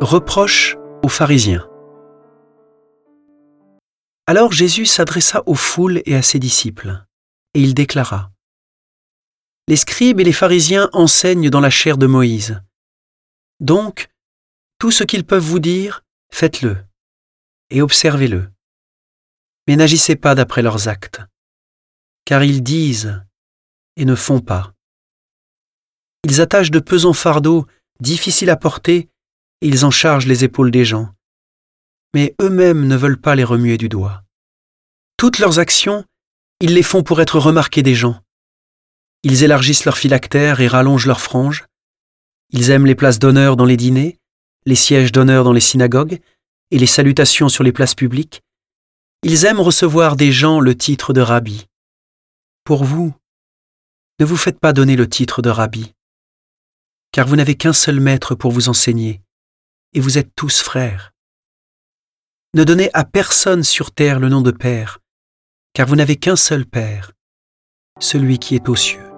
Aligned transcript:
Reproche 0.00 0.78
aux 1.02 1.10
pharisiens. 1.10 1.68
Alors 4.26 4.50
Jésus 4.50 4.86
s'adressa 4.86 5.42
aux 5.44 5.54
foules 5.54 6.00
et 6.06 6.16
à 6.16 6.22
ses 6.22 6.38
disciples, 6.38 7.04
et 7.52 7.60
il 7.60 7.74
déclara 7.74 8.32
Les 9.68 9.76
scribes 9.76 10.18
et 10.18 10.24
les 10.24 10.32
pharisiens 10.32 10.88
enseignent 10.94 11.50
dans 11.50 11.60
la 11.60 11.68
chair 11.68 11.98
de 11.98 12.06
Moïse. 12.06 12.62
Donc, 13.60 14.08
tout 14.78 14.90
ce 14.90 15.04
qu'ils 15.04 15.26
peuvent 15.26 15.44
vous 15.44 15.58
dire, 15.58 16.02
faites-le, 16.32 16.78
et 17.68 17.82
observez-le. 17.82 18.50
Mais 19.68 19.76
n'agissez 19.76 20.16
pas 20.16 20.34
d'après 20.34 20.62
leurs 20.62 20.88
actes, 20.88 21.20
car 22.24 22.42
ils 22.42 22.62
disent 22.62 23.22
et 23.96 24.06
ne 24.06 24.14
font 24.14 24.40
pas. 24.40 24.72
Ils 26.24 26.40
attachent 26.40 26.70
de 26.70 26.80
pesants 26.80 27.12
fardeaux 27.12 27.66
difficiles 28.00 28.48
à 28.48 28.56
porter 28.56 29.10
ils 29.60 29.84
en 29.84 29.90
chargent 29.90 30.26
les 30.26 30.44
épaules 30.44 30.70
des 30.70 30.84
gens. 30.84 31.08
Mais 32.14 32.34
eux-mêmes 32.40 32.86
ne 32.86 32.96
veulent 32.96 33.20
pas 33.20 33.34
les 33.34 33.44
remuer 33.44 33.78
du 33.78 33.88
doigt. 33.88 34.22
Toutes 35.16 35.38
leurs 35.38 35.58
actions, 35.58 36.04
ils 36.60 36.74
les 36.74 36.82
font 36.82 37.02
pour 37.02 37.20
être 37.20 37.38
remarqués 37.38 37.82
des 37.82 37.94
gens. 37.94 38.20
Ils 39.22 39.42
élargissent 39.42 39.84
leurs 39.84 39.98
phylactères 39.98 40.60
et 40.60 40.68
rallongent 40.68 41.06
leurs 41.06 41.20
franges. 41.20 41.66
Ils 42.50 42.70
aiment 42.70 42.86
les 42.86 42.94
places 42.94 43.18
d'honneur 43.18 43.56
dans 43.56 43.66
les 43.66 43.76
dîners, 43.76 44.18
les 44.66 44.74
sièges 44.74 45.12
d'honneur 45.12 45.44
dans 45.44 45.52
les 45.52 45.60
synagogues 45.60 46.20
et 46.70 46.78
les 46.78 46.86
salutations 46.86 47.48
sur 47.48 47.64
les 47.64 47.72
places 47.72 47.94
publiques. 47.94 48.42
Ils 49.22 49.44
aiment 49.44 49.60
recevoir 49.60 50.16
des 50.16 50.32
gens 50.32 50.60
le 50.60 50.74
titre 50.74 51.12
de 51.12 51.20
rabbi. 51.20 51.66
Pour 52.64 52.84
vous, 52.84 53.14
ne 54.18 54.24
vous 54.24 54.36
faites 54.36 54.58
pas 54.58 54.72
donner 54.72 54.96
le 54.96 55.08
titre 55.08 55.42
de 55.42 55.50
rabbi, 55.50 55.92
car 57.12 57.26
vous 57.26 57.36
n'avez 57.36 57.56
qu'un 57.56 57.72
seul 57.72 58.00
maître 58.00 58.34
pour 58.34 58.52
vous 58.52 58.68
enseigner, 58.68 59.20
et 59.92 60.00
vous 60.00 60.18
êtes 60.18 60.34
tous 60.34 60.60
frères. 60.62 61.12
Ne 62.54 62.64
donnez 62.64 62.90
à 62.94 63.04
personne 63.04 63.62
sur 63.62 63.92
terre 63.92 64.18
le 64.20 64.28
nom 64.28 64.42
de 64.42 64.50
Père, 64.50 64.98
car 65.72 65.86
vous 65.86 65.96
n'avez 65.96 66.16
qu'un 66.16 66.36
seul 66.36 66.66
Père, 66.66 67.12
celui 68.00 68.38
qui 68.38 68.54
est 68.54 68.68
aux 68.68 68.76
cieux. 68.76 69.09